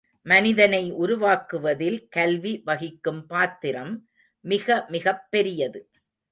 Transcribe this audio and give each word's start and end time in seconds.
மனிதனை 0.25 0.93
உருவாக்குவதில் 0.93 2.07
கல்வி 2.09 2.61
வகிக்கும் 2.65 3.25
பாத்திரம் 3.25 4.09
மிகமிகப் 4.45 5.25
பெரியது. 5.29 5.89